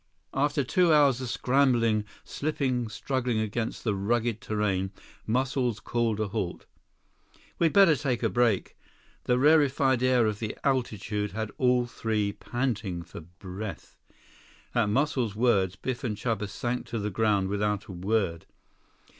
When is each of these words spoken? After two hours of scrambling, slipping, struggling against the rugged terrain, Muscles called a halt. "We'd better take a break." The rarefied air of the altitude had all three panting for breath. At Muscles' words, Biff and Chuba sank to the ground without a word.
After 0.33 0.63
two 0.63 0.91
hours 0.91 1.21
of 1.21 1.29
scrambling, 1.29 2.05
slipping, 2.23 2.89
struggling 2.89 3.37
against 3.37 3.83
the 3.83 3.93
rugged 3.93 4.41
terrain, 4.41 4.89
Muscles 5.27 5.79
called 5.79 6.19
a 6.19 6.29
halt. 6.29 6.65
"We'd 7.59 7.71
better 7.71 7.95
take 7.95 8.23
a 8.23 8.27
break." 8.29 8.75
The 9.25 9.37
rarefied 9.37 10.01
air 10.01 10.25
of 10.25 10.39
the 10.39 10.57
altitude 10.63 11.33
had 11.33 11.51
all 11.59 11.85
three 11.85 12.33
panting 12.33 13.03
for 13.03 13.21
breath. 13.21 13.95
At 14.73 14.89
Muscles' 14.89 15.35
words, 15.35 15.75
Biff 15.75 16.03
and 16.03 16.17
Chuba 16.17 16.49
sank 16.49 16.87
to 16.87 16.97
the 16.97 17.11
ground 17.11 17.47
without 17.49 17.85
a 17.85 17.91
word. 17.91 18.47